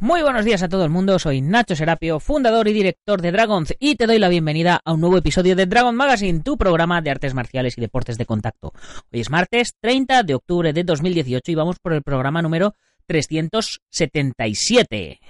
[0.00, 3.74] Muy buenos días a todo el mundo, soy Nacho Serapio, fundador y director de Dragons
[3.78, 7.10] y te doy la bienvenida a un nuevo episodio de Dragon Magazine, tu programa de
[7.10, 8.72] artes marciales y deportes de contacto.
[9.12, 12.74] Hoy es martes 30 de octubre de 2018 y vamos por el programa número
[13.06, 15.20] 377.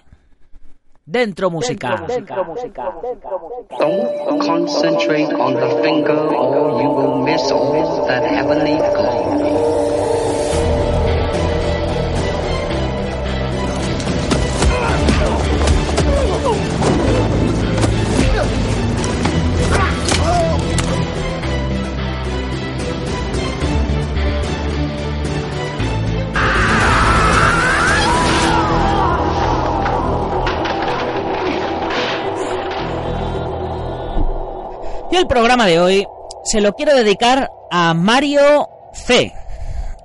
[1.06, 2.02] Dentro música.
[2.08, 2.90] Dentro, música.
[3.78, 8.78] Don't concentrate on the finger or you will miss all that heavenly.
[35.14, 36.08] Y el programa de hoy
[36.42, 39.32] se lo quiero dedicar a Mario C,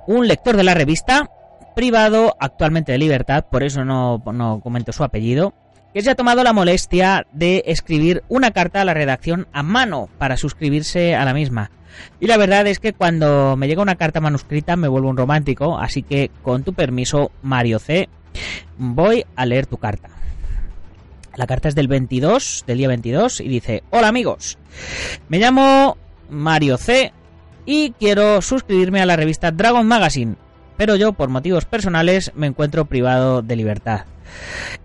[0.06, 1.28] un lector de la revista,
[1.74, 5.52] privado actualmente de libertad, por eso no, no comento su apellido,
[5.92, 10.08] que se ha tomado la molestia de escribir una carta a la redacción a mano
[10.16, 11.72] para suscribirse a la misma.
[12.20, 15.76] Y la verdad es que cuando me llega una carta manuscrita me vuelvo un romántico,
[15.76, 18.08] así que con tu permiso, Mario C,
[18.78, 20.19] voy a leer tu carta.
[21.36, 24.58] La carta es del 22, del día 22, y dice, hola amigos,
[25.28, 25.96] me llamo
[26.28, 27.12] Mario C
[27.66, 30.34] y quiero suscribirme a la revista Dragon Magazine,
[30.76, 34.06] pero yo por motivos personales me encuentro privado de libertad.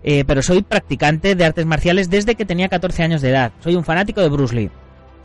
[0.02, 3.52] Eh, pero soy practicante de artes marciales desde que tenía 14 años de edad.
[3.60, 4.70] Soy un fanático de Bruce Lee.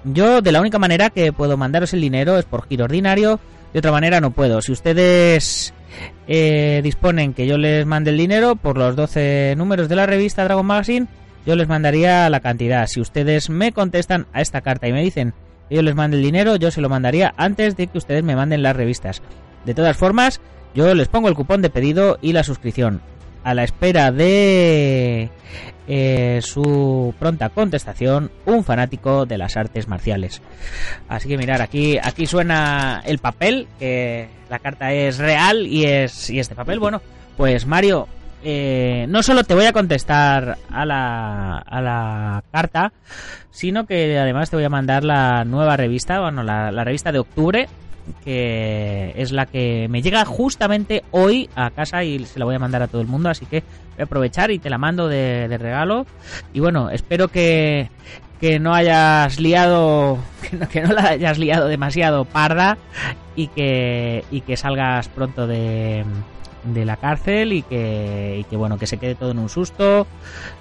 [0.03, 3.39] Yo de la única manera que puedo mandaros el dinero es por giro ordinario,
[3.73, 4.61] de otra manera no puedo.
[4.61, 5.73] Si ustedes
[6.27, 10.43] eh, disponen que yo les mande el dinero por los 12 números de la revista
[10.43, 11.07] Dragon Magazine,
[11.45, 12.87] yo les mandaría la cantidad.
[12.87, 15.33] Si ustedes me contestan a esta carta y me dicen
[15.69, 18.35] que yo les mande el dinero, yo se lo mandaría antes de que ustedes me
[18.35, 19.21] manden las revistas.
[19.65, 20.41] De todas formas,
[20.73, 23.01] yo les pongo el cupón de pedido y la suscripción.
[23.43, 25.29] A la espera de
[25.87, 30.41] eh, su pronta contestación, un fanático de las artes marciales.
[31.09, 36.29] Así que mirar, aquí, aquí suena el papel, que la carta es real y es
[36.29, 37.01] y este papel, bueno,
[37.35, 38.07] pues Mario,
[38.43, 42.91] eh, no solo te voy a contestar a la, a la carta,
[43.51, 47.67] sino que además te voy a mandar la nueva revista, bueno, la, revista de octubre,
[48.23, 52.59] que es la que me llega justamente hoy a casa y se la voy a
[52.59, 55.57] mandar a todo el mundo, así que voy a aprovechar y te la mando de,
[55.57, 56.05] regalo.
[56.53, 57.89] Y bueno, espero que,
[58.39, 60.17] que no hayas liado,
[60.49, 62.77] que no, que no, la hayas liado demasiado parda
[63.35, 66.03] y que, y que salgas pronto de,
[66.63, 70.07] de la cárcel y que, que bueno, que se quede todo en un susto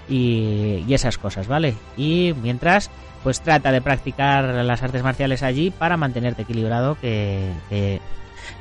[0.08, 1.74] y, esas cosas, ¿vale?
[1.96, 2.90] Y mientras,
[3.22, 8.00] pues trata de practicar las artes marciales allí para mantenerte equilibrado, que,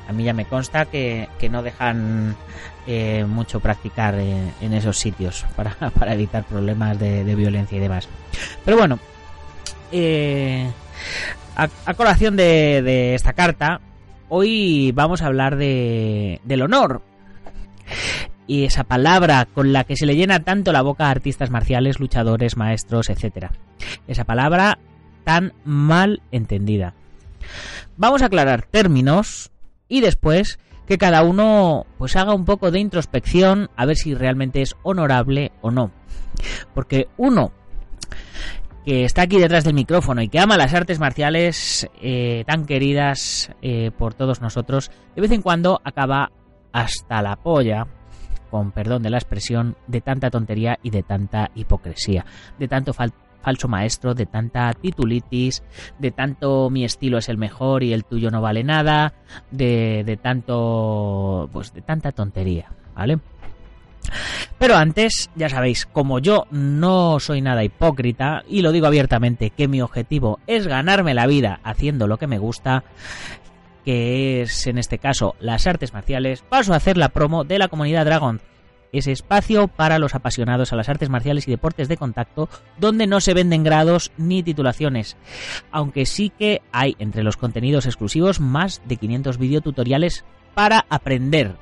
[0.08, 2.36] a mí ya me consta que, no dejan
[2.86, 8.08] eh, mucho practicar en, esos sitios para, para evitar problemas de, violencia y demás.
[8.64, 9.00] Pero bueno,
[9.92, 10.70] eh,
[11.56, 13.82] a, colación de, de, esta carta,
[14.30, 17.02] hoy vamos a hablar de, del honor,
[18.50, 22.00] y esa palabra con la que se le llena tanto la boca a artistas marciales,
[22.00, 23.52] luchadores, maestros, etc.
[24.08, 24.80] Esa palabra
[25.24, 26.96] tan mal entendida.
[27.96, 29.52] Vamos a aclarar términos
[29.88, 34.64] y después que cada uno pues haga un poco de introspección a ver si realmente
[34.64, 35.92] es honorable o no.
[36.74, 37.52] Porque uno
[38.84, 43.52] que está aquí detrás del micrófono y que ama las artes marciales eh, tan queridas
[43.62, 46.32] eh, por todos nosotros, de vez en cuando acaba
[46.74, 47.86] hasta la polla,
[48.50, 52.26] con perdón de la expresión, de tanta tontería y de tanta hipocresía,
[52.58, 55.64] de tanto falso maestro, de tanta titulitis,
[55.98, 59.14] de tanto mi estilo es el mejor y el tuyo no vale nada,
[59.52, 63.20] de, de tanto, pues de tanta tontería, ¿vale?
[64.58, 69.68] Pero antes, ya sabéis, como yo no soy nada hipócrita, y lo digo abiertamente, que
[69.68, 72.84] mi objetivo es ganarme la vida haciendo lo que me gusta,
[73.90, 77.70] que es en este caso las artes marciales, paso a hacer la promo de la
[77.70, 78.40] comunidad Dragon,
[78.92, 83.20] ese espacio para los apasionados a las artes marciales y deportes de contacto, donde no
[83.20, 85.18] se venden grados ni titulaciones,
[85.72, 91.56] aunque sí que hay entre los contenidos exclusivos más de 500 videotutoriales para aprender,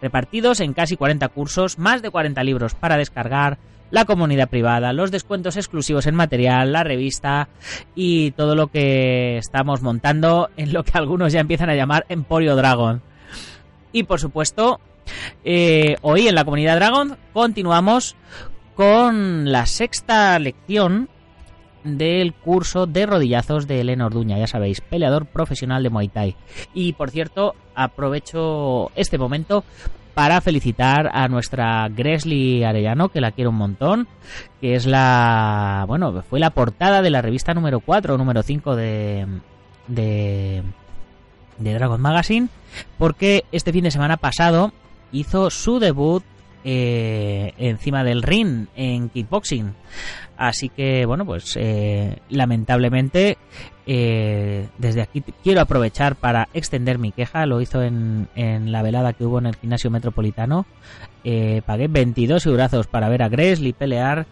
[0.00, 3.58] repartidos en casi 40 cursos, más de 40 libros para descargar,
[3.90, 7.48] la comunidad privada, los descuentos exclusivos en material, la revista
[7.94, 12.56] y todo lo que estamos montando en lo que algunos ya empiezan a llamar Emporio
[12.56, 13.02] Dragon.
[13.92, 14.80] Y por supuesto,
[15.44, 18.16] eh, hoy en la comunidad Dragon continuamos
[18.74, 21.08] con la sexta lección
[21.84, 26.36] del curso de rodillazos de Elena Orduña, ya sabéis, peleador profesional de Muay Thai.
[26.72, 29.64] Y por cierto, aprovecho este momento
[30.14, 34.08] para felicitar a nuestra Gresley Arellano, que la quiero un montón,
[34.60, 38.76] que es la, bueno, fue la portada de la revista número 4 o número 5
[38.76, 39.26] de,
[39.88, 40.62] de,
[41.58, 42.48] de Dragon Magazine,
[42.96, 44.72] porque este fin de semana pasado
[45.12, 46.22] hizo su debut
[46.64, 49.74] eh, encima del ring en kickboxing.
[50.36, 53.38] Así que, bueno, pues eh, lamentablemente
[53.86, 57.46] eh, desde aquí quiero aprovechar para extender mi queja.
[57.46, 60.66] Lo hizo en, en la velada que hubo en el gimnasio metropolitano.
[61.66, 64.26] pagué 22 euros para ver a Gresley pelear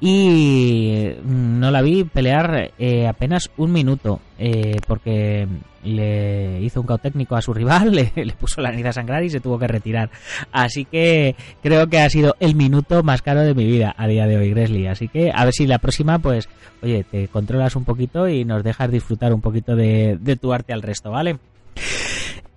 [0.00, 5.46] y no la vi pelear eh, apenas un minuto eh, porque
[5.84, 9.30] le hizo un cao técnico a su rival, le, puso la nariz a sangrar y
[9.30, 10.10] se tuvo que retirar.
[10.52, 14.26] Así que creo que ha sido el minuto más caro de mi vida a día
[14.26, 14.86] de hoy, Gresley.
[14.86, 16.48] Así que a ver si la próxima, pues,
[16.82, 20.82] oye, te controlas un poquito y nos dejas disfrutar un poquito de tu arte al
[20.82, 21.38] resto, ¿vale?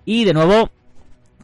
[0.04, 0.70] Y de nuevo,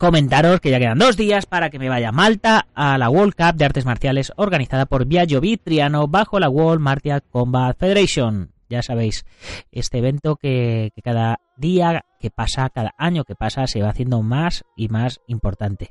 [0.00, 3.35] comentaros que ya quedan dos días para que me vaya a Malta a la World
[3.35, 8.50] Cup de Artes Marciales organizada por Viaggio Vitriano bajo la World Martial Combat Federation.
[8.70, 9.26] Ya sabéis,
[9.73, 14.64] este evento que, cada día que pasa, cada año que pasa, se va haciendo más
[14.75, 15.91] y más importante.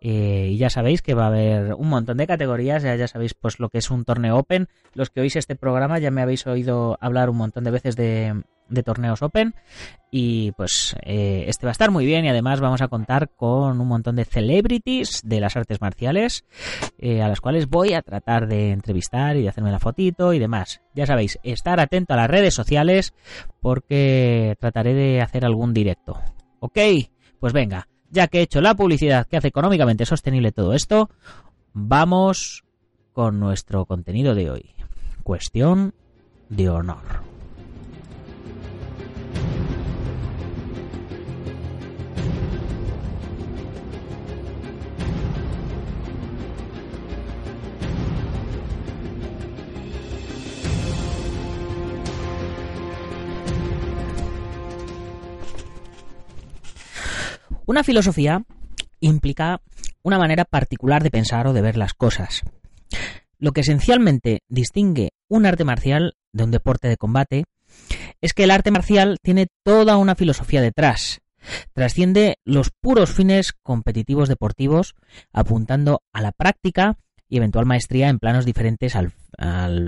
[0.00, 3.34] Eh, y ya sabéis que va a haber un montón de categorías, ya, ya sabéis
[3.34, 4.68] pues lo que es un torneo Open.
[4.94, 8.44] Los que oís este programa ya me habéis oído hablar un montón de veces de,
[8.70, 9.54] de torneos Open
[10.10, 13.80] y pues eh, este va a estar muy bien y además vamos a contar con
[13.80, 16.44] un montón de celebrities de las artes marciales
[16.98, 20.38] eh, a las cuales voy a tratar de entrevistar y de hacerme la fotito y
[20.38, 20.80] demás.
[20.94, 23.12] Ya sabéis, estar atento a las redes sociales
[23.60, 26.18] porque trataré de hacer algún directo.
[26.60, 26.78] Ok,
[27.38, 31.10] pues venga, ya que he hecho la publicidad que hace económicamente sostenible todo esto,
[31.72, 32.64] vamos
[33.12, 34.74] con nuestro contenido de hoy.
[35.22, 35.94] Cuestión
[36.48, 37.29] de honor.
[57.70, 58.42] Una filosofía
[58.98, 59.60] implica
[60.02, 62.42] una manera particular de pensar o de ver las cosas.
[63.38, 67.44] Lo que esencialmente distingue un arte marcial de un deporte de combate
[68.20, 71.20] es que el arte marcial tiene toda una filosofía detrás.
[71.72, 74.96] Trasciende los puros fines competitivos deportivos,
[75.32, 79.12] apuntando a la práctica y eventual maestría en planos diferentes al,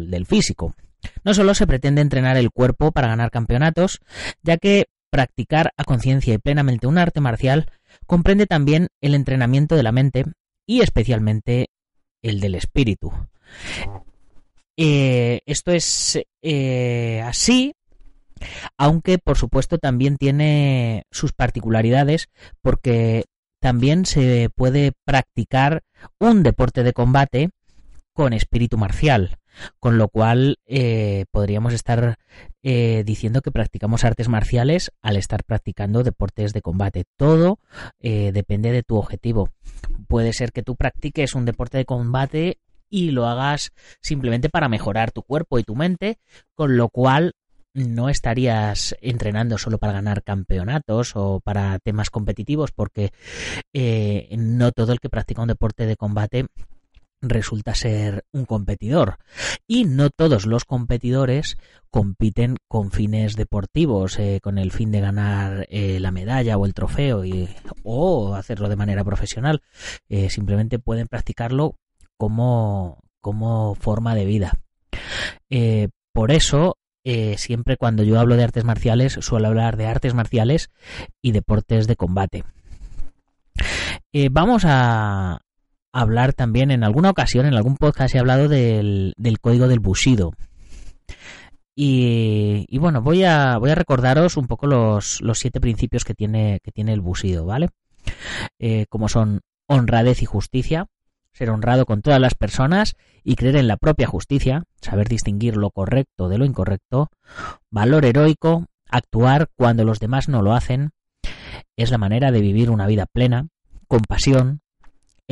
[0.08, 0.76] del físico.
[1.24, 3.98] No solo se pretende entrenar el cuerpo para ganar campeonatos,
[4.44, 7.70] ya que practicar a conciencia y plenamente un arte marcial
[8.06, 10.24] comprende también el entrenamiento de la mente
[10.66, 11.68] y especialmente
[12.22, 13.12] el del espíritu.
[14.78, 17.74] Eh, esto es eh, así,
[18.78, 22.30] aunque por supuesto también tiene sus particularidades
[22.62, 23.26] porque
[23.60, 25.82] también se puede practicar
[26.18, 27.50] un deporte de combate
[28.14, 29.36] con espíritu marcial.
[29.78, 32.18] Con lo cual eh, podríamos estar
[32.62, 37.04] eh, diciendo que practicamos artes marciales al estar practicando deportes de combate.
[37.16, 37.58] Todo
[38.00, 39.50] eh, depende de tu objetivo.
[40.08, 42.58] Puede ser que tú practiques un deporte de combate
[42.88, 46.18] y lo hagas simplemente para mejorar tu cuerpo y tu mente,
[46.54, 47.32] con lo cual
[47.74, 53.12] no estarías entrenando solo para ganar campeonatos o para temas competitivos, porque
[54.36, 56.48] no todo el que practica un deporte de combate
[57.22, 59.16] resulta ser un competidor.
[59.66, 61.56] Y no todos los competidores
[61.90, 66.74] compiten con fines deportivos, eh, con el fin de ganar eh, la medalla o el
[66.74, 67.48] trofeo y,
[67.84, 69.62] o hacerlo de manera profesional.
[70.08, 71.78] Eh, simplemente pueden practicarlo
[72.16, 74.58] como, como forma de vida.
[76.12, 76.76] por eso,
[77.36, 80.70] siempre cuando yo hablo de artes marciales, suelo hablar de artes marciales
[81.22, 82.44] y deportes de combate.
[84.30, 85.40] vamos a,
[85.92, 90.32] hablar también en alguna ocasión, en algún podcast he hablado del, código del Bushido.
[91.74, 96.60] Y, bueno, voy a, voy a recordaros un poco los, los siete principios que tiene,
[96.62, 97.70] que tiene el Bushido, ¿vale?
[98.58, 100.86] Eh, como son honradez y justicia,
[101.32, 105.70] ser honrado con todas las personas y creer en la propia justicia, saber distinguir lo
[105.70, 107.10] correcto de lo incorrecto,
[107.70, 110.90] valor heroico, actuar cuando los demás no lo hacen,
[111.76, 113.48] es la manera de vivir una vida plena,
[113.88, 114.60] compasión,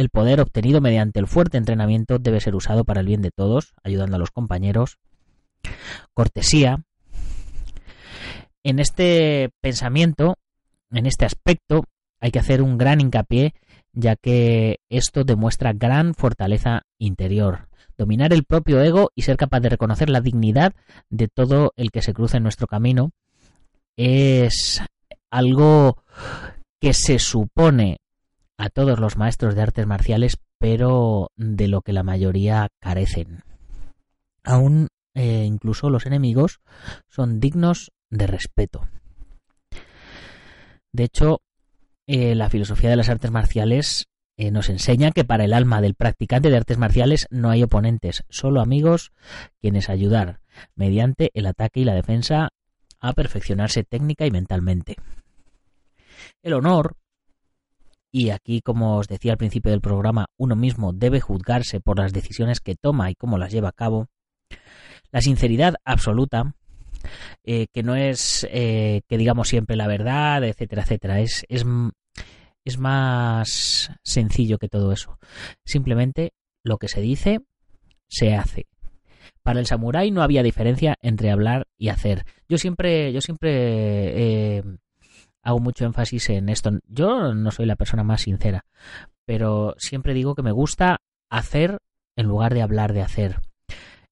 [0.00, 3.75] el poder obtenido mediante el fuerte entrenamiento debe ser usado para el bien de todos,
[3.85, 4.99] ayudando a los compañeros.
[6.14, 6.83] Cortesía.
[8.62, 10.37] En este pensamiento,
[10.90, 11.85] en este aspecto,
[12.21, 13.54] hay que hacer un gran hincapié,
[13.92, 17.69] ya que esto demuestra gran fortaleza interior.
[17.97, 20.73] Dominar el propio ego y ser capaz de reconocer la dignidad
[21.11, 23.11] de todo el que se cruza en nuestro camino
[23.97, 24.83] es
[25.30, 26.02] algo
[26.80, 27.99] que se supone
[28.61, 33.43] a todos los maestros de artes marciales, pero de lo que la mayoría carecen.
[34.45, 36.61] Aún eh, incluso los enemigos
[37.09, 38.87] son dignos de respeto.
[40.93, 41.40] De hecho,
[42.07, 45.95] eh, la filosofía de las artes marciales eh, nos enseña que para el alma del
[45.95, 49.12] practicante de artes marciales no hay oponentes, solo amigos
[49.62, 50.40] quienes ayudar
[50.75, 52.50] mediante el ataque y la defensa
[53.00, 54.97] a perfeccionarse técnica y mentalmente.
[56.43, 56.97] El honor
[58.12, 62.12] y aquí, como os decía al principio del programa, uno mismo debe juzgarse por las
[62.12, 64.09] decisiones que toma y cómo las lleva a cabo.
[65.12, 66.55] La sinceridad absoluta,
[67.45, 71.64] eh, que no es eh, que digamos siempre la verdad, etcétera, etcétera, es, es,
[72.64, 75.19] es más sencillo que todo eso.
[75.64, 76.33] Simplemente
[76.64, 77.40] lo que se dice,
[78.09, 78.67] se hace.
[79.43, 82.25] Para el samurái no había diferencia entre hablar y hacer.
[82.49, 84.62] Yo siempre, yo siempre eh,
[85.42, 86.70] hago mucho énfasis en esto.
[86.87, 88.64] Yo no soy la persona más sincera,
[89.25, 90.99] pero siempre digo que me gusta
[91.30, 91.78] hacer
[92.16, 93.40] en lugar de hablar de hacer.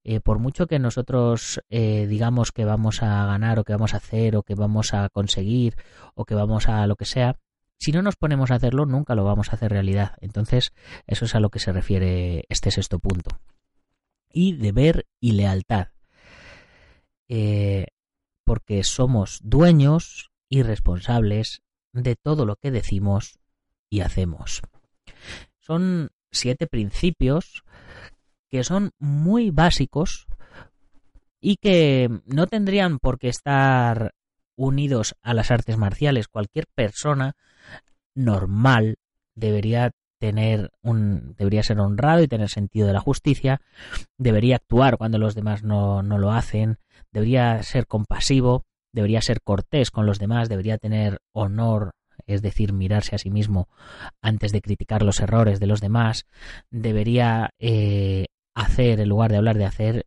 [0.05, 3.99] Eh, por mucho que nosotros eh, digamos que vamos a ganar o que vamos a
[3.99, 5.77] hacer o que vamos a conseguir
[6.15, 7.37] o que vamos a lo que sea,
[7.79, 10.17] si no nos ponemos a hacerlo nunca lo vamos a hacer realidad.
[10.21, 10.73] Entonces
[11.07, 13.39] eso es a lo que se refiere este sexto punto.
[14.31, 15.89] Y deber y lealtad.
[17.29, 17.87] Eh,
[18.45, 21.63] porque somos dueños y responsables
[21.93, 23.39] de todo lo que decimos
[23.91, 24.63] y hacemos.
[25.59, 27.65] Son siete principios
[28.49, 30.27] que son muy básicos
[31.41, 34.15] y que no tendrían por qué estar
[34.57, 36.29] unidos a las artes marciales.
[36.29, 37.37] Cualquier persona
[38.15, 38.97] normal
[39.35, 43.61] debería tener un debería ser honrado y tener sentido de la justicia,
[44.17, 46.79] debería actuar cuando los demás no, no lo hacen,
[47.13, 48.67] debería ser compasivo,
[48.99, 51.93] debería ser cortés con los demás, debería tener honor,
[52.27, 53.69] es decir, mirarse a sí mismo
[54.21, 56.27] antes de criticar los errores de los demás,
[56.73, 58.27] debería eh,
[58.57, 60.07] hacer en lugar de hablar de hacer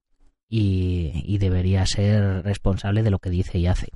[0.49, 3.87] y, debería ser responsable de lo que dice y hace.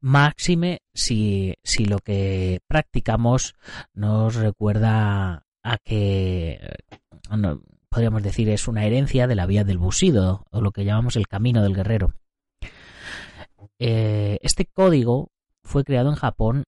[0.00, 3.54] Máxime si, si lo que practicamos
[3.94, 6.60] nos recuerda a que
[7.88, 11.26] podríamos decir es una herencia de la vía del busido o lo que llamamos el
[11.26, 12.12] camino del guerrero.
[13.78, 15.28] Eh, este código
[15.62, 16.64] fue creado en Japón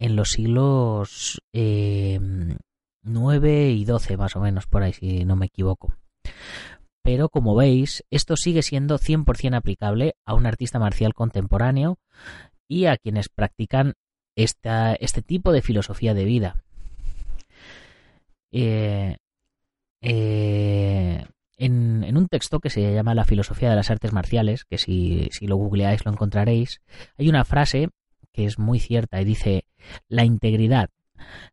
[0.00, 2.18] en los siglos eh,
[3.02, 5.94] 9 y 12 más o menos, por ahí si no me equivoco.
[7.02, 11.98] Pero como veis, esto sigue siendo 100% aplicable a un artista marcial contemporáneo
[12.68, 13.94] y a quienes practican
[14.36, 16.62] este tipo de filosofía de vida.
[18.52, 19.16] Eh,
[20.00, 21.26] eh,
[21.58, 25.46] en, un texto que se llama La filosofía de las artes marciales, que si, si
[25.46, 26.80] lo googleáis lo encontraréis,
[27.18, 27.90] hay una frase
[28.32, 29.64] que es muy cierta y dice,
[30.08, 30.90] la integridad,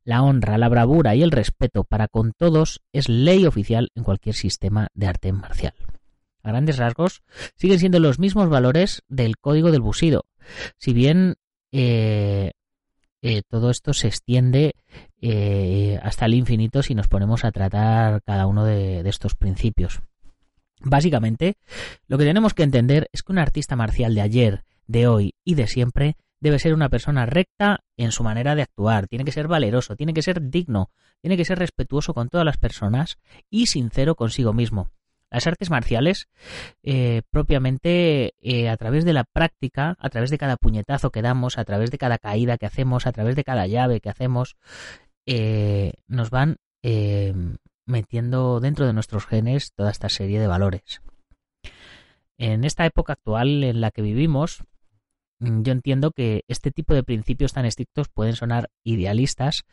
[0.04, 4.36] la honra, la bravura y el respeto para con todos es ley oficial en cualquier
[4.36, 5.74] sistema de arte marcial.
[6.44, 7.24] A grandes rasgos,
[7.56, 10.26] siguen siendo los mismos valores del código del busido,
[10.78, 11.36] si bien
[11.72, 12.52] eh,
[13.28, 14.76] eh, todo esto se extiende
[15.20, 20.00] eh, hasta el infinito si nos ponemos a tratar cada uno de, estos principios.
[20.80, 21.56] Básicamente,
[22.08, 25.56] lo que tenemos que entender es que un artista marcial de ayer, de hoy y
[25.56, 29.48] de siempre debe ser una persona recta en su manera de actuar, tiene que ser
[29.48, 33.18] valeroso, tiene que ser digno, tiene que ser respetuoso con todas las personas
[33.50, 34.92] y sincero consigo mismo.
[35.36, 36.30] Las artes marciales,
[36.82, 41.58] eh, propiamente eh, a través de la práctica, a través de cada puñetazo que damos,
[41.58, 44.56] a través de cada caída que hacemos, a través de cada llave que hacemos,
[45.26, 46.56] eh, nos van
[47.86, 51.02] metiendo dentro de nuestros genes toda esta serie de valores.
[52.38, 54.64] En esta época actual en la que vivimos,
[55.40, 59.66] mm, yo entiendo que este tipo de principios tan estrictos pueden sonar idealistas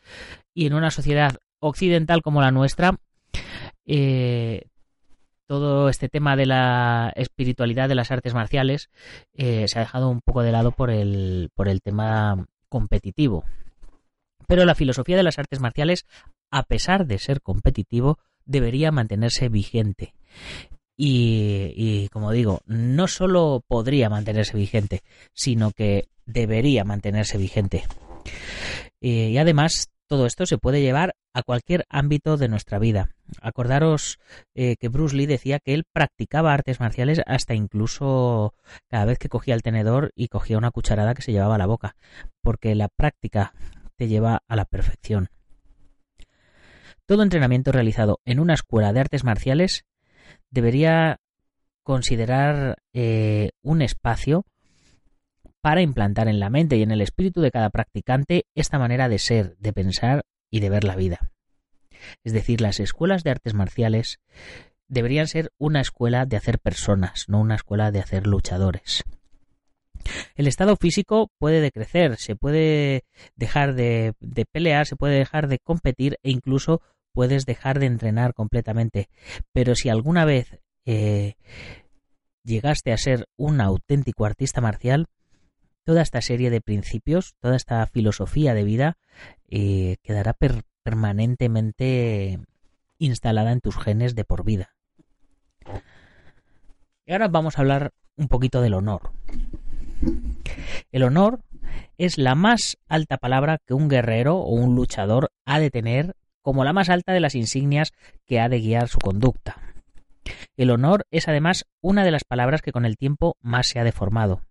[0.53, 2.97] y en una sociedad occidental como la nuestra,
[5.59, 8.89] todo este tema de la espiritualidad de las artes marciales
[9.35, 13.45] eh, se ha dejado un poco de lado por el, por el tema competitivo.
[14.47, 16.07] Pero la filosofía de las artes marciales,
[16.49, 20.15] a pesar de ser competitivo, debería mantenerse vigente.
[20.97, 25.01] Y, como digo, no solo podría mantenerse vigente,
[25.33, 27.83] sino que debería mantenerse vigente.
[29.01, 33.09] Eh, y además todo esto se puede llevar a cualquier ámbito de nuestra vida.
[33.41, 34.19] Acordaros
[34.53, 38.53] eh, que Bruce Lee decía que él practicaba artes marciales hasta incluso
[38.91, 41.65] cada vez que cogía el tenedor y cogía una cucharada que se llevaba a la
[41.65, 41.95] boca,
[42.43, 43.55] porque la práctica
[43.95, 45.29] te lleva a la perfección.
[47.07, 49.83] Todo entrenamiento realizado en una escuela de artes marciales
[50.51, 51.21] debería
[51.81, 54.45] considerar eh, un espacio
[55.63, 59.17] para implantar en la mente y en el espíritu de cada practicante esta manera de
[59.17, 61.31] ser, de pensar y de ver la vida.
[62.25, 64.19] Es decir, las escuelas de artes marciales
[64.89, 69.05] deberían ser una escuela de hacer personas, no una escuela de hacer luchadores.
[70.35, 73.05] El estado físico puede decrecer, se puede
[73.37, 74.13] dejar de,
[74.51, 76.81] pelear, se puede dejar de competir e incluso
[77.13, 79.07] puedes dejar de entrenar completamente.
[79.53, 81.35] Pero si alguna vez eh,
[82.43, 85.07] llegaste a ser un auténtico artista marcial,
[85.83, 88.97] toda esta serie de principios, toda esta filosofía de vida
[89.49, 90.35] eh, quedará
[90.83, 92.39] permanentemente
[92.97, 94.75] instalada en tus genes de por vida.
[97.05, 99.11] Y ahora vamos a hablar un poquito del honor.
[100.91, 101.41] El honor
[101.97, 106.63] es la más alta palabra que un guerrero o un luchador ha de tener como
[106.63, 107.91] la más alta de las insignias
[108.25, 109.57] que ha de guiar su conducta.
[110.55, 113.83] El honor es además una de las palabras que con el tiempo más se ha
[113.83, 114.41] deformado.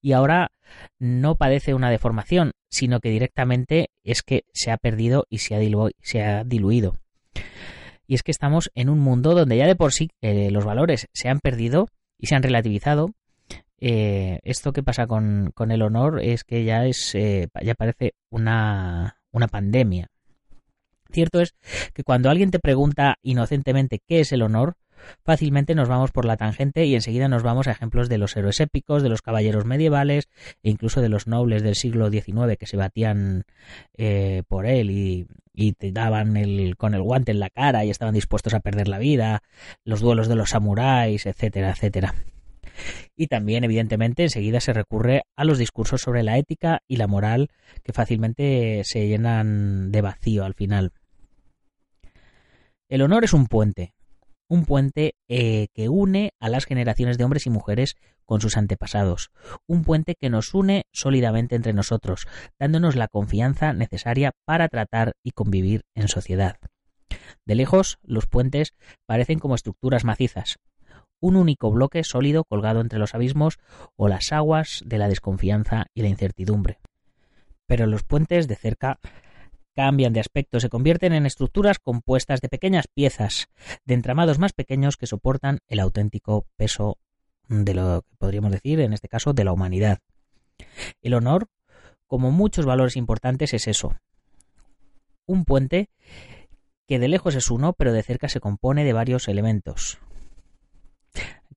[0.00, 0.52] Y ahora
[0.98, 5.54] no padece una deformación, sino que directamente es que se ha perdido y se
[6.22, 6.98] ha, diluido.
[8.06, 11.08] Y es que estamos en un mundo donde ya de por sí eh, los valores
[11.12, 11.88] se han perdido
[12.18, 13.14] y se han relativizado
[13.78, 19.20] eh, esto que pasa con, el honor es que ya es eh, ya parece una,
[19.32, 20.08] una pandemia.
[21.10, 21.54] Cierto es
[21.92, 24.76] que cuando alguien te pregunta inocentemente qué es el honor,
[25.24, 28.60] fácilmente nos vamos por la tangente y enseguida nos vamos a ejemplos de los héroes
[28.60, 30.28] épicos, de los caballeros medievales
[30.62, 33.44] e incluso de los nobles del siglo XIX que se batían
[33.96, 35.26] eh, por él y,
[35.78, 38.98] te daban el, con el guante en la cara y estaban dispuestos a perder la
[38.98, 39.42] vida,
[39.84, 42.14] los duelos de los samuráis, etcétera, etcétera.
[43.16, 47.48] Y también, evidentemente, enseguida se recurre a los discursos sobre la ética y la moral
[47.82, 50.92] que fácilmente se llenan de vacío al final.
[52.88, 53.94] El honor es un puente,
[54.48, 59.30] un puente eh, que une a las generaciones de hombres y mujeres con sus antepasados,
[59.66, 62.26] un puente que nos une sólidamente entre nosotros,
[62.58, 66.56] dándonos la confianza necesaria para tratar y convivir en sociedad.
[67.44, 68.74] De lejos, los puentes
[69.06, 70.58] parecen como estructuras macizas,
[71.20, 73.58] un único bloque sólido colgado entre los abismos
[73.96, 76.78] o las aguas de la desconfianza y la incertidumbre.
[77.66, 78.98] Pero los puentes de cerca
[79.76, 83.48] cambian de aspecto, se convierten en estructuras compuestas de pequeñas piezas,
[83.84, 86.98] de entramados más pequeños que soportan el auténtico peso
[87.48, 89.98] de lo que podríamos decir, en este caso, de la humanidad.
[91.02, 91.46] El honor,
[92.08, 93.94] como muchos valores importantes, es eso.
[95.26, 95.90] Un puente
[96.88, 99.98] que de lejos es uno, pero de cerca se compone de varios elementos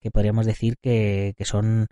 [0.02, 1.88] que podríamos decir que, son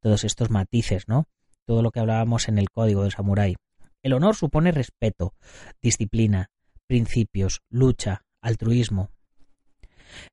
[0.00, 1.28] todos estos matices, ¿no?
[1.64, 3.56] Todo lo que hablábamos en el código del samurái.
[4.02, 5.34] El honor supone respeto,
[5.80, 6.50] disciplina,
[6.86, 9.10] principios, lucha, altruismo.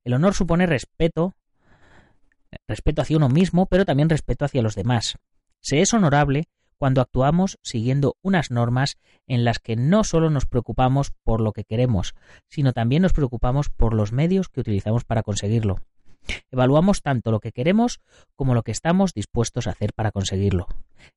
[0.03, 1.36] El honor supone respeto,
[2.67, 5.17] respeto hacia uno mismo, pero también respeto hacia los demás.
[5.62, 6.47] Se es honorable
[6.79, 11.65] cuando actuamos siguiendo unas normas en las que no solo nos preocupamos por lo que
[11.65, 12.15] queremos,
[12.47, 15.77] sino también nos preocupamos por los medios que utilizamos para conseguirlo.
[16.51, 17.99] Evaluamos tanto lo que queremos
[18.36, 20.67] como lo que estamos dispuestos a hacer para conseguirlo,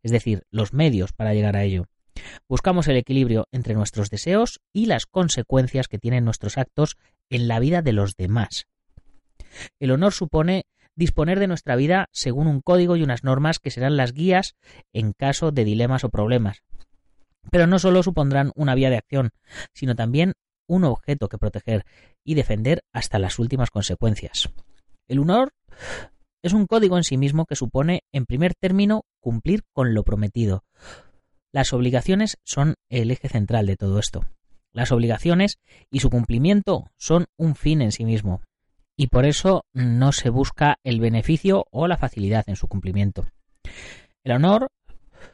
[0.03, 1.87] es decir, los medios para llegar a ello.
[2.49, 6.97] Buscamos el equilibrio entre nuestros deseos y las consecuencias que tienen nuestros actos
[7.31, 8.67] en la vida de los demás.
[9.79, 13.97] El honor supone disponer de nuestra vida según un código y unas normas que serán
[13.97, 14.57] las guías
[14.93, 16.63] en caso de dilemas o problemas.
[17.51, 19.31] Pero no solo supondrán una vía de acción,
[19.73, 20.35] sino también
[20.67, 21.85] un objeto que proteger
[22.25, 24.49] y defender hasta las últimas consecuencias.
[25.09, 25.53] El honor
[26.43, 30.65] es un código en sí mismo que supone, en primer término, cumplir con lo prometido.
[31.53, 34.25] Las obligaciones son el eje central de todo esto.
[34.73, 35.59] Las obligaciones
[35.91, 38.41] y su cumplimiento son un fin en sí mismo,
[38.97, 43.27] y por eso no se busca el beneficio o la facilidad en su cumplimiento.
[44.25, 44.71] El honor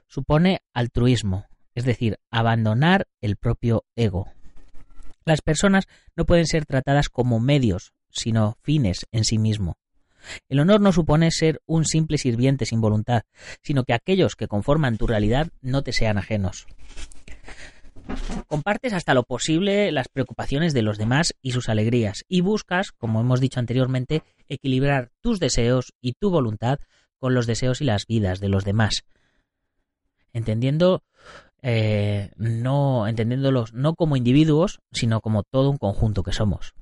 [0.09, 4.27] supone altruismo, es decir, abandonar el propio ego.
[5.25, 5.85] Las personas
[6.17, 9.77] no pueden ser tratadas como medios, sino fines en sí mismo.
[10.49, 13.23] El honor no supone ser un simple sirviente sin voluntad,
[13.63, 16.67] sino que aquellos que conforman tu realidad no te sean ajenos.
[18.47, 23.21] Compartes hasta lo posible las preocupaciones de los demás y sus alegrías, y buscas, como
[23.21, 26.79] hemos dicho anteriormente, equilibrar tus deseos y tu voluntad
[27.19, 29.05] con los deseos y las vidas de los demás.
[30.33, 31.03] Entendiendo
[31.61, 36.75] eh, no entendiéndolos no como individuos, sino como todo un conjunto que somos.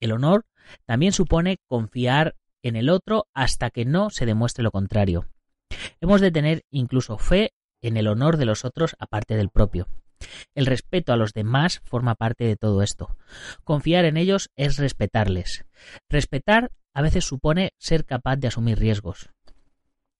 [0.00, 0.44] El honor
[0.86, 5.28] también supone confiar en el otro hasta que no se demuestre lo contrario.
[6.00, 9.88] Hemos de tener incluso fe en el honor de los otros aparte del propio.
[10.54, 13.16] El respeto a los demás forma parte de todo esto.
[13.64, 15.64] Confiar en ellos es respetarles.
[16.08, 19.30] Respetar a veces supone ser capaz de asumir riesgos.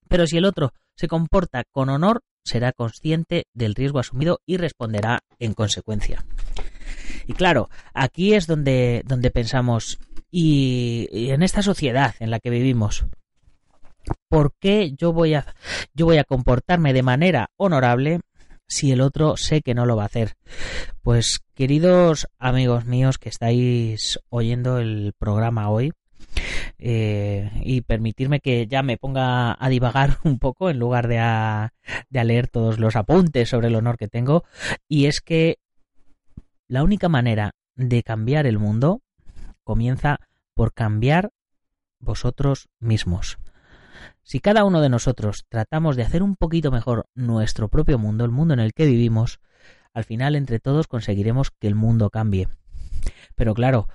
[0.08, 5.20] Pero si el otro se comporta con honor, será consciente del riesgo asumido y responderá
[5.38, 6.24] en consecuencia.
[7.26, 9.98] Y claro, aquí es donde, donde pensamos,
[10.32, 13.06] y, en esta sociedad en la que vivimos,
[14.28, 15.54] ¿por qué yo voy a,
[15.94, 18.20] yo voy a comportarme de manera honorable
[18.66, 20.34] si el otro sé que no lo va a hacer?
[21.02, 25.92] Pues queridos amigos míos que estáis oyendo el programa hoy,
[26.78, 31.74] eh, y permitirme que ya me ponga a divagar un poco en lugar de a,
[32.08, 34.44] de a leer todos los apuntes sobre el honor que tengo.
[34.88, 35.58] Y es que
[36.68, 39.02] la única manera de cambiar el mundo
[39.64, 40.18] comienza
[40.54, 41.32] por cambiar
[41.98, 43.38] vosotros mismos.
[44.22, 48.30] Si cada uno de nosotros tratamos de hacer un poquito mejor nuestro propio mundo, el
[48.30, 49.40] mundo en el que vivimos,
[49.92, 52.48] al final entre todos conseguiremos que el mundo cambie.
[53.34, 53.88] Pero claro,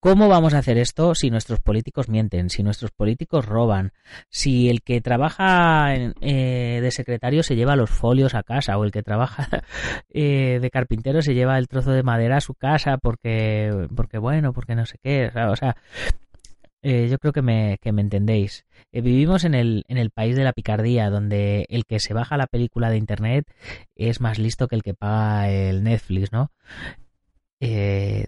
[0.00, 3.92] ¿Cómo vamos a hacer esto si nuestros políticos mienten, si nuestros políticos roban,
[4.30, 8.92] si el que trabaja eh, de secretario se lleva los folios a casa o el
[8.92, 9.48] que trabaja
[10.10, 14.52] eh, de carpintero se lleva el trozo de madera a su casa porque, porque bueno,
[14.52, 15.76] porque no sé qué, o sea,
[16.82, 18.66] eh, yo creo que me, que me entendéis.
[18.92, 22.46] vivimos en el, en el país de la picardía, donde el que se baja la
[22.46, 23.46] película de internet
[23.96, 26.52] es más listo que el que paga el Netflix, ¿no?
[27.60, 28.26] Eh,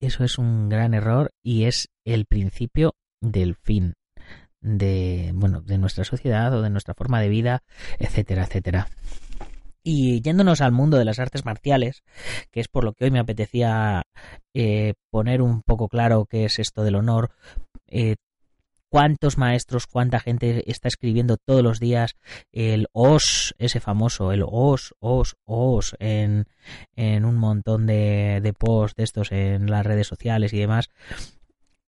[0.00, 3.94] eso es un gran error y es el principio del fin
[4.60, 7.62] de, bueno, de nuestra sociedad o de nuestra forma de vida,
[7.98, 8.88] etcétera, etcétera.
[9.82, 12.02] Y yéndonos al mundo de las artes marciales,
[12.50, 14.02] que es por lo que hoy me apetecía
[14.54, 17.30] eh, poner un poco claro qué es esto del honor,
[17.86, 18.16] eh,
[18.90, 22.16] cuántos maestros, cuánta gente está escribiendo todos los días
[22.52, 26.46] el os, ese famoso, el os, os, os, en,
[26.96, 30.90] en un montón de, de posts de estos en las redes sociales y demás.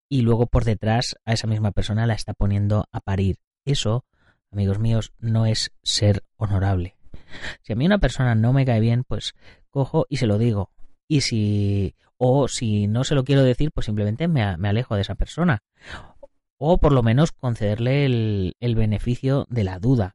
[0.08, 3.36] Y luego por detrás a esa misma persona la está poniendo a parir.
[3.64, 4.04] Eso,
[4.50, 6.96] amigos míos, no es ser honorable.
[7.62, 9.34] Si a mí una persona no me cae bien, pues
[9.70, 10.70] cojo y se lo digo.
[11.08, 15.00] Y si, o si no se lo quiero decir, pues simplemente me, me alejo de
[15.00, 15.62] esa persona
[16.64, 20.14] o por lo menos concederle el, beneficio de la duda.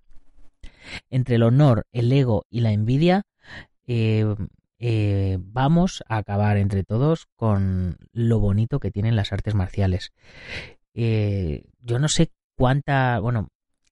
[1.10, 3.24] Entre el honor, el ego y la envidia,
[3.86, 4.34] eh,
[4.80, 10.14] eh, vamos a acabar entre todos con lo bonito que tienen las artes marciales.
[10.94, 13.50] Eh, yo no sé cuánta, bueno,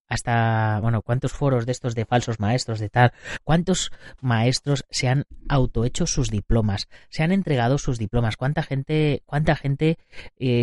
[0.08, 3.12] hasta, bueno, cuántos foros de estos de falsos maestros, de tal,
[3.44, 3.90] cuántos
[4.20, 9.98] maestros se han autohecho sus diplomas, se han entregado sus diplomas, cuánta gente, cuánta gente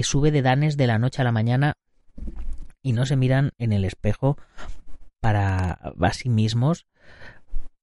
[0.03, 1.75] sube de danes de la noche a la mañana
[2.81, 4.37] y no se miran en el espejo
[5.19, 6.85] para a sí mismos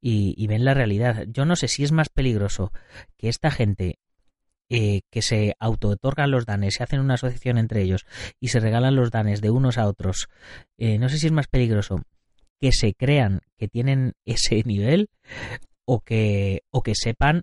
[0.03, 1.25] y, ven la realidad.
[1.29, 2.73] Yo no sé si es más peligroso
[3.16, 3.99] que esta gente
[4.73, 8.07] eh, que se auto-otorgan los danes, se hacen una asociación entre ellos
[8.39, 10.29] y se regalan los danes de unos a otros.
[10.79, 12.03] Eh, no sé si es más peligroso
[12.61, 15.09] que se crean que tienen ese nivel
[15.85, 17.43] o que, o que sepan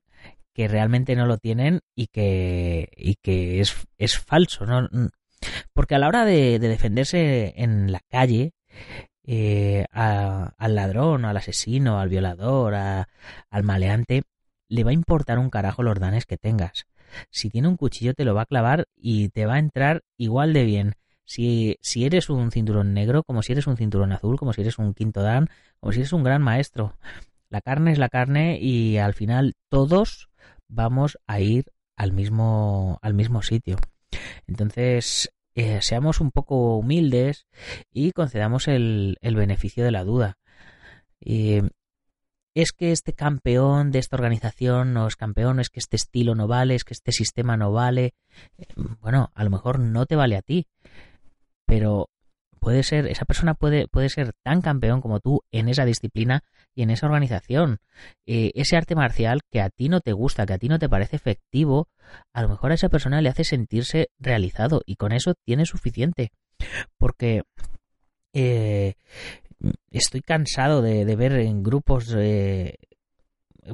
[0.54, 4.66] que realmente no lo tienen y que, y que es, es falso.
[5.74, 8.54] Porque a la hora de, defenderse en la calle,
[9.24, 14.24] eh, al ladrón, al asesino, al violador, al maleante,
[14.70, 16.88] le va a importar un carajo los danes que tengas.
[17.30, 20.54] Si tiene un cuchillo te lo va a clavar y te va a entrar igual
[20.54, 20.96] de bien.
[21.26, 24.78] Si, si eres un cinturón negro, como si eres un cinturón azul, como si eres
[24.78, 26.98] un quinto dan, como si eres un gran maestro.
[27.50, 30.30] La carne es la carne y al final todos
[30.68, 31.66] vamos a ir
[31.96, 33.78] al mismo, al mismo sitio.
[34.48, 37.48] Entonces, eh, seamos un poco humildes
[37.92, 40.38] y concedamos el, beneficio de la duda.
[42.62, 46.48] Es que este campeón de esta organización no es campeón, es que este estilo no
[46.48, 48.16] vale, es que este sistema no vale.
[49.00, 50.66] Bueno, a lo mejor no te vale a ti,
[51.68, 52.10] pero
[52.60, 56.44] puede ser, esa persona puede, puede ser tan campeón como tú en esa disciplina
[56.74, 57.78] y en esa organización.
[58.26, 60.90] Eh, ese arte marcial que a ti no te gusta, que a ti no te
[60.90, 61.90] parece efectivo,
[62.34, 66.32] a lo mejor a esa persona le hace sentirse realizado y con eso tiene suficiente.
[66.98, 67.44] Porque
[68.34, 68.96] eh,
[69.92, 72.14] estoy cansado de, ver en grupos...
[72.18, 72.78] Eh,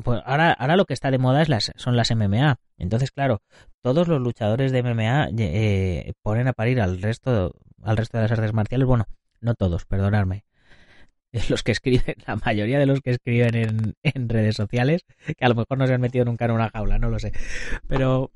[0.03, 2.59] pues ahora, ahora lo que está de moda es las, son las MMA.
[2.77, 3.43] Entonces, claro,
[3.81, 5.27] todos los luchadores de MMA
[6.23, 8.87] ponen a parir al resto al resto de las artes marciales.
[8.87, 9.07] Bueno,
[9.41, 10.45] no todos, perdonadme.
[11.49, 15.03] Los que escriben, la mayoría de los que escriben en, redes sociales,
[15.35, 17.31] que a lo mejor no se han metido nunca en una jaula, no lo sé.
[17.87, 18.31] Pero,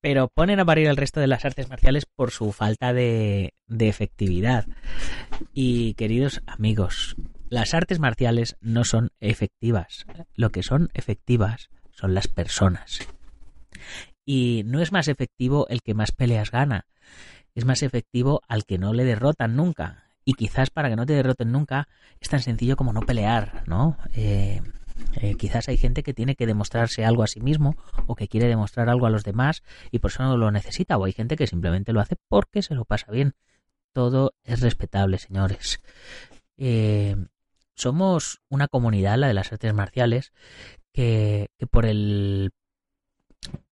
[0.00, 3.88] pero ponen a parir el resto de las artes marciales por su falta de, de
[3.88, 4.66] efectividad.
[5.52, 7.16] Y queridos amigos,
[7.48, 10.06] las artes marciales no son efectivas.
[10.34, 13.00] Lo que son efectivas son las personas.
[14.24, 16.86] Y no es más efectivo el que más peleas gana
[17.56, 20.04] es más efectivo al que no le derrotan nunca.
[20.24, 21.88] Y quizás para que no te derroten nunca
[22.20, 23.96] es tan sencillo como no pelear, ¿no?
[24.14, 24.60] Eh,
[25.16, 28.48] Eh, quizás hay gente que tiene que demostrarse algo a sí mismo o que quiere
[28.48, 30.96] demostrar algo a los demás y por eso no lo necesita.
[30.98, 33.34] O hay gente que simplemente lo hace porque se lo pasa bien.
[33.92, 35.80] Todo es respetable, señores.
[36.56, 37.16] Eh,
[37.74, 40.32] somos una comunidad, la de las artes marciales,
[40.92, 42.52] que, por el.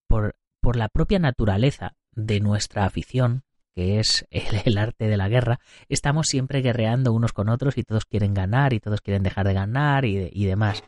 [0.06, 3.42] Por, por la propia naturaleza de nuestra afición,
[3.74, 8.04] que es el, arte de la guerra, estamos siempre guerreando unos con otros y todos
[8.06, 10.84] quieren ganar y todos quieren dejar de ganar y, demás.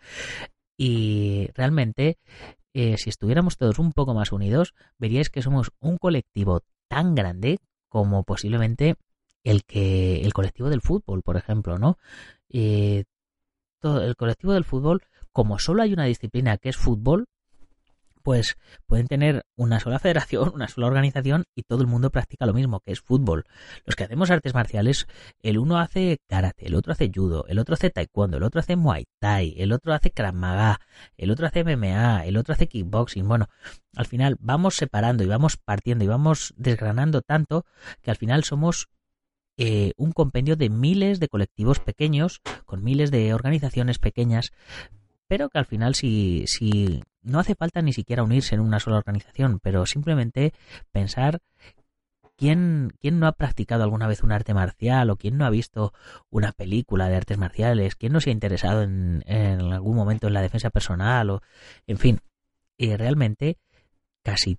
[0.79, 2.19] Y realmente,
[2.75, 7.59] eh, si estuviéramos todos un poco más unidos, veríais que somos un colectivo tan grande
[7.89, 8.97] como posiblemente
[9.45, 11.99] el que el colectivo del fútbol, por ejemplo, ¿no?
[12.51, 13.05] Eh,
[13.81, 17.27] todo el colectivo del fútbol, como solo hay una disciplina que es fútbol,
[18.27, 18.57] pues
[18.89, 22.81] pueden tener una sola federación, una sola organización y todo el mundo practica lo mismo,
[22.81, 23.45] que es fútbol.
[23.85, 25.07] Los que hacemos artes marciales,
[25.43, 28.75] el uno hace karate, el otro hace judo, el otro hace taekwondo, el otro hace
[28.75, 30.81] muay thai, el otro hace krav maga,
[31.17, 33.29] el otro hace MMA, el otro hace kickboxing.
[33.29, 33.47] Bueno,
[33.95, 37.65] al final vamos separando y vamos partiendo y vamos desgranando tanto
[38.03, 38.89] que al final somos
[39.57, 44.51] eh, un compendio de miles de colectivos pequeños, con miles de organizaciones pequeñas,
[45.29, 48.99] pero que al final si, si no hace falta ni siquiera unirse en una sola
[48.99, 50.53] organización, pero simplemente
[50.93, 51.41] pensar
[52.39, 55.95] ¿Quién, ¿quién, no ha practicado alguna vez un arte marcial o quién no ha visto
[56.29, 57.97] una película de artes marciales?
[57.97, 61.31] ¿Quién no se ha interesado en, en algún momento en la defensa personal?
[61.31, 61.41] o
[61.87, 62.21] En fin,
[62.77, 63.59] y realmente
[64.23, 64.59] casi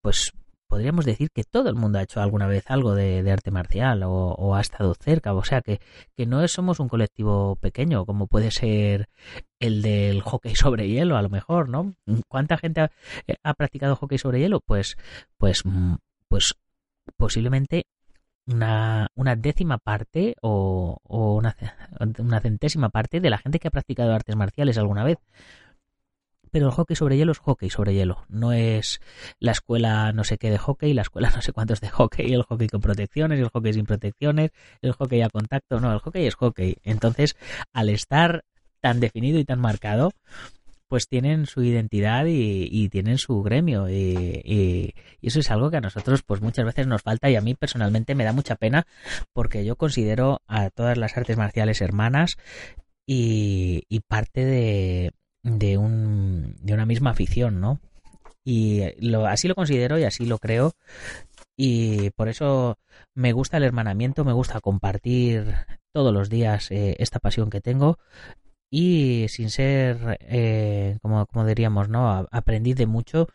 [0.00, 0.32] pues
[0.68, 4.54] podríamos decir que todo el mundo ha hecho alguna vez algo de, arte marcial o,
[4.54, 5.80] ha estado cerca, o sea que,
[6.16, 9.08] que no somos un colectivo pequeño como puede ser
[9.58, 11.94] el del hockey sobre hielo a lo mejor, ¿no?
[12.28, 12.90] ¿Cuánta gente ha,
[13.26, 14.60] eh, practicado hockey sobre hielo?
[14.60, 14.96] Pues,
[15.38, 15.94] pues, mm,
[16.28, 16.54] pues
[17.16, 17.86] posiblemente
[18.46, 21.56] una, una décima parte o, o una,
[22.18, 25.18] una centésima parte de la gente que ha practicado artes marciales alguna vez
[26.48, 28.24] pero el hockey sobre hielo es hockey sobre hielo.
[28.28, 29.00] No es
[29.38, 32.42] la escuela no sé qué de hockey, la escuela no sé cuántos de hockey, el
[32.42, 34.50] hockey con protecciones, el hockey sin protecciones,
[34.82, 35.80] el hockey a contacto.
[35.80, 36.76] No, el hockey es hockey.
[36.84, 37.36] Entonces,
[37.72, 38.44] al estar
[38.80, 40.12] tan definido y tan marcado,
[40.88, 46.22] pues tienen su identidad y, tienen su gremio y, eso es algo que a nosotros
[46.22, 48.86] pues muchas veces nos falta y a mí personalmente me da mucha pena
[49.34, 52.36] porque yo considero a todas las artes marciales hermanas
[53.06, 57.80] y parte de, de, un, de una misma afición, ¿no?
[58.44, 60.72] Y lo, así lo considero y así lo creo.
[61.56, 62.78] Y por eso
[63.14, 65.54] me gusta el hermanamiento, me gusta compartir
[65.92, 67.98] todos los días eh, esta pasión que tengo.
[68.70, 72.26] Y sin ser, eh, como, como diríamos, ¿no?
[72.30, 73.28] Aprendiz de mucho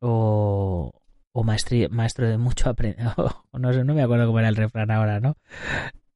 [0.00, 0.92] o,
[1.32, 2.74] o maestro de mucho,
[3.52, 5.36] no, sé, no me acuerdo cómo era el refrán ahora, ¿no?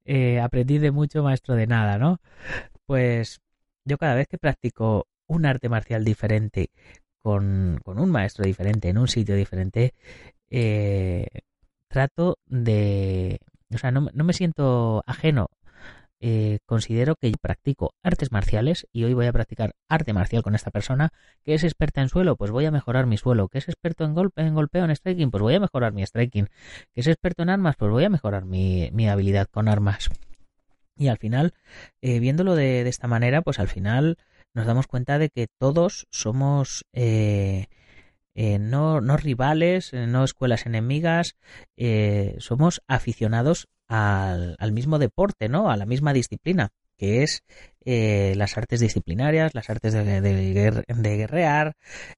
[0.04, 2.18] Eh, aprendiz de mucho, maestro de nada, ¿no?
[2.86, 3.40] Pues
[3.84, 6.70] yo cada vez que practico un arte marcial diferente,
[7.22, 9.94] con, un maestro diferente, en un sitio diferente,
[10.50, 11.26] eh,
[11.88, 13.38] trato de...
[13.74, 15.48] O sea, no, me siento ajeno.
[16.24, 20.70] Eh, considero que practico artes marciales y hoy voy a practicar arte marcial con esta
[20.70, 21.10] persona
[21.42, 24.14] que es experta en suelo, pues voy a mejorar mi suelo, que es experto en
[24.14, 26.46] golpe, en golpeo, en striking, pues voy a mejorar mi striking,
[26.94, 30.10] que es experto en armas, pues voy a mejorar mi, mi habilidad con armas.
[30.96, 31.54] Y al final,
[32.02, 34.16] eh, viéndolo de, de, esta manera, pues al final
[34.54, 37.66] nos damos cuenta de que todos somos eh,
[38.34, 41.36] eh, no, no, rivales, eh, no escuelas enemigas,
[42.38, 45.70] somos aficionados al, al, mismo deporte, ¿no?
[45.70, 47.42] A la misma disciplina, que es
[47.84, 51.74] las artes disciplinarias, las artes de, de, guerrear,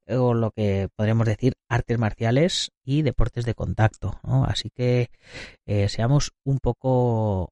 [0.09, 4.44] o lo que podríamos decir artes marciales y deportes de contacto, ¿no?
[4.44, 5.11] Así que
[5.88, 7.51] seamos un poco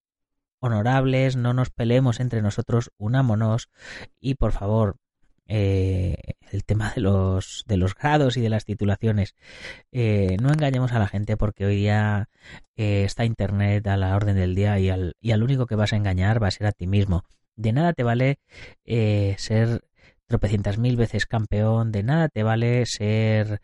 [0.62, 3.68] honorables, no nos peleemos entre nosotros, unámonos
[4.20, 4.96] y por favor,
[5.48, 6.16] eh,
[6.50, 9.34] el tema de los, de los grados y de las titulaciones.
[9.90, 12.28] Eh, no engañemos a la gente porque hoy día
[12.76, 15.92] eh, está Internet a la orden del día y al, y al único que vas
[15.92, 17.24] a engañar va a ser a ti mismo.
[17.56, 18.38] De nada te vale
[19.36, 19.82] ser
[20.26, 23.60] tropecientas mil veces campeón, de nada te vale ser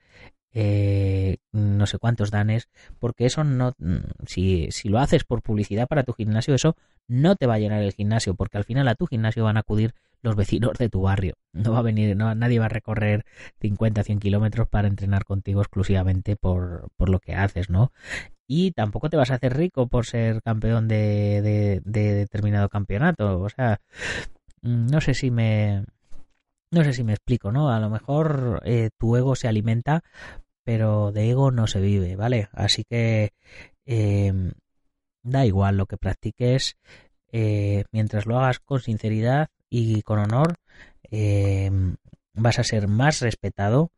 [0.60, 2.68] eh, no sé cuántos danes,
[2.98, 6.74] porque eso no, mm, si, si lo haces por publicidad para tu gimnasio, eso
[7.06, 9.60] no te va a llenar el gimnasio, porque al final a tu gimnasio van a
[9.60, 11.34] acudir los vecinos de tu barrio.
[11.52, 13.24] No va a venir, no, nadie va a recorrer
[13.60, 17.92] 50, 100 kilómetros para entrenar contigo exclusivamente por, por lo que haces, ¿no?
[18.48, 21.40] Y tampoco te vas a hacer rico por ser campeón de,
[21.84, 23.40] de, determinado campeonato.
[23.40, 23.80] O sea,
[24.62, 25.84] mm, no sé si me,
[26.72, 27.70] no sé si me explico, ¿no?
[27.70, 30.02] A lo mejor eh, tu ego se alimenta
[30.68, 32.50] pero de ego no se vive, ¿vale?
[32.52, 33.32] Así que
[33.86, 34.52] em,
[35.22, 36.76] da igual lo que practiques,
[37.32, 40.56] eh, mientras lo hagas con sinceridad y con honor,
[41.10, 41.70] eh,
[42.34, 43.92] vas a ser más respetado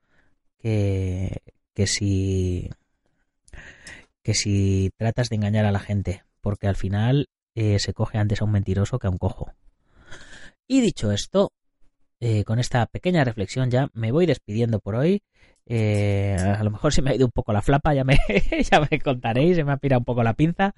[0.61, 1.43] que,
[1.75, 2.71] que si
[4.23, 8.43] que si tratas de engañar a la gente, porque al final eh, se coge antes
[8.43, 9.51] a un mentiroso que a un cojo.
[10.69, 11.51] Y dicho esto,
[12.21, 15.23] eh, con esta pequeña reflexión ya me voy despidiendo por hoy.
[15.67, 18.19] Eh, a lo mejor se me ha ido un poco la flapa, ya me,
[18.71, 20.75] ya me contaréis, se me ha pirado un poco la pinza,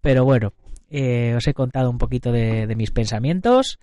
[0.00, 0.52] pero bueno,
[0.90, 3.80] os he contado un poquito de, de mis pensamientos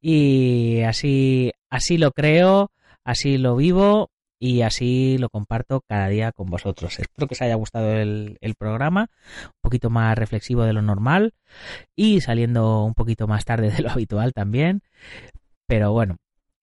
[0.00, 2.70] y así, así lo creo,
[3.04, 6.98] así lo vivo y así lo comparto cada día con vosotros.
[6.98, 9.10] Espero que os haya gustado el, programa,
[9.46, 11.34] un poquito más reflexivo de lo normal
[11.94, 14.82] y saliendo un poquito más tarde de lo habitual también.
[15.66, 16.16] Pero bueno,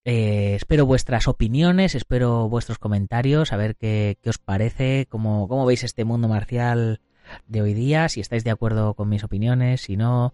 [0.05, 5.65] eh, espero vuestras opiniones, espero vuestros comentarios, a ver qué, qué os parece, cómo, cómo
[5.65, 6.99] veis este mundo marcial
[7.47, 10.33] de hoy día, si estáis de acuerdo con mis opiniones, si no,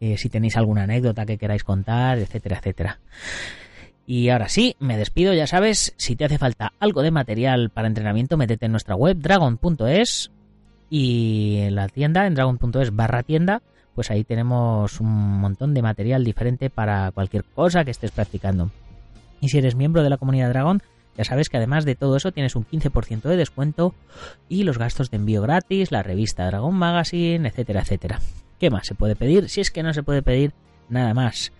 [0.00, 3.00] eh, si tenéis alguna anécdota que queráis contar, etcétera, etcétera.
[4.06, 7.88] Y ahora sí, me despido, ya sabes, si te hace falta algo de material para
[7.88, 10.30] entrenamiento, métete en nuestra web dragon.es
[10.88, 13.62] y en la tienda, en dragon.es barra tienda,
[13.94, 18.70] pues ahí tenemos un montón de material diferente para cualquier cosa que estés practicando.
[19.40, 20.82] Y si eres miembro de la comunidad Dragon,
[21.16, 23.94] ya sabes que además de todo eso tienes un 15% de descuento
[24.48, 28.20] y los gastos de envío gratis, la revista Dragon Magazine, etcétera, etcétera.
[28.58, 29.48] ¿Qué más se puede pedir?
[29.48, 30.52] Si es que no se puede pedir
[30.88, 31.52] nada más.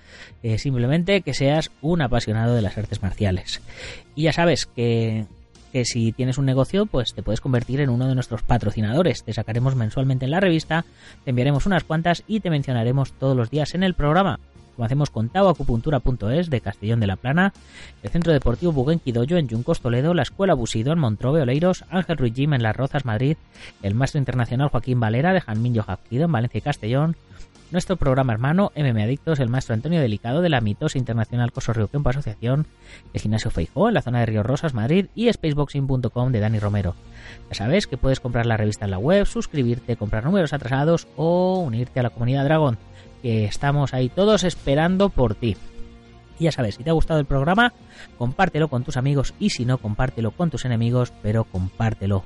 [0.43, 3.62] Eh, simplemente que seas un apasionado de las artes marciales.
[4.14, 5.27] Y ya sabes que,
[5.72, 9.24] que si tienes un negocio, pues te puedes convertir en uno de nuestros patrocinadores.
[9.24, 10.85] Te sacaremos mensualmente en la revista,
[11.24, 14.38] te enviaremos unas cuantas y te mencionaremos todos los días en el programa
[14.80, 17.52] como hacemos con taoacupuntura.es de Castellón de la Plana,
[18.02, 22.33] el Centro Deportivo Buguenquidoyo en Yuncos Toledo, la Escuela Busido en Montrove Oleiros, Ángel Ruiz
[22.35, 23.37] Jim en Las Rozas Madrid,
[23.83, 27.16] el Maestro Internacional Joaquín Valera de Janmin Jacquido en Valencia y Castellón,
[27.70, 31.88] nuestro programa hermano MM Adictos, el maestro Antonio Delicado de la Mitosa Internacional Coso Río
[31.88, 32.66] Campo Asociación,
[33.12, 36.94] el Gimnasio Feijó en la zona de Río Rosas, Madrid y spaceboxing.com de Dani Romero.
[37.48, 41.61] Ya sabes que puedes comprar la revista en la web, suscribirte, comprar números atrasados o
[41.61, 42.78] unirte a la comunidad Dragon,
[43.22, 45.56] que estamos ahí todos esperando por ti.
[46.38, 47.74] Y ya sabes, si te ha gustado el programa,
[48.16, 52.24] compártelo con tus amigos y si no, compártelo con tus enemigos, pero compártelo.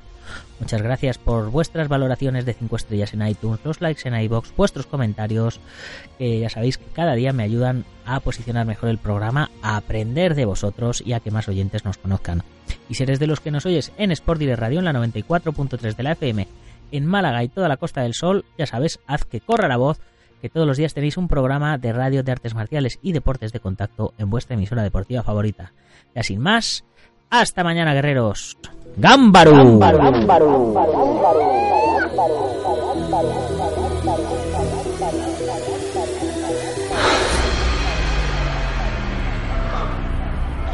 [0.59, 4.85] Muchas gracias por vuestras valoraciones de 5 estrellas en iTunes, los likes en iBox, vuestros
[4.85, 5.59] comentarios,
[6.17, 10.35] que ya sabéis que cada día me ayudan a posicionar mejor el programa, a aprender
[10.35, 12.43] de vosotros y a que más oyentes nos conozcan.
[12.89, 15.95] Y si eres de los que nos oyes en Sport Direct Radio en la 94.3
[15.95, 16.47] de la FM,
[16.91, 19.99] en Málaga y toda la Costa del Sol, ya sabes, haz que corra la voz
[20.41, 23.59] que todos los días tenéis un programa de radio de artes marciales y deportes de
[23.59, 25.73] contacto en vuestra emisora deportiva favorita.
[26.13, 26.85] Ya sin más,
[27.41, 28.57] hasta mañana guerreros.
[28.97, 29.79] ¡Gámbaru!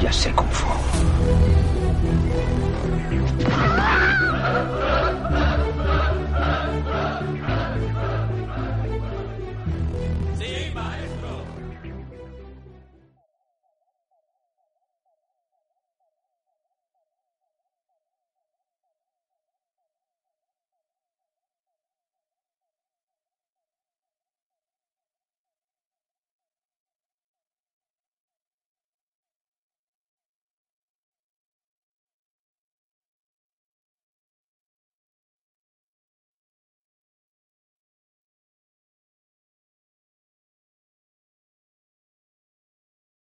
[0.01, 0.80] Ya sé cómo